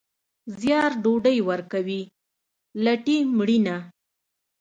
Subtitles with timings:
[0.59, 2.01] زیار ډوډۍ ورکوي،
[2.83, 3.77] لټي مړینه.